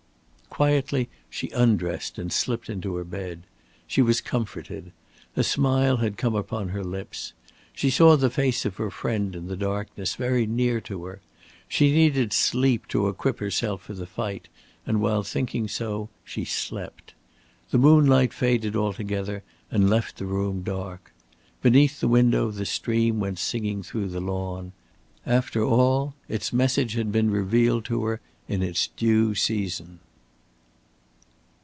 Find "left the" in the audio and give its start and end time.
19.89-20.25